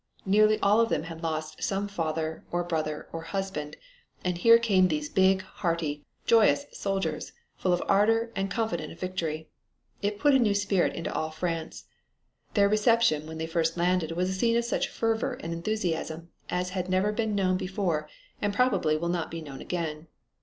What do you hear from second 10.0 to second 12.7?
It put a new spirit into all France. Their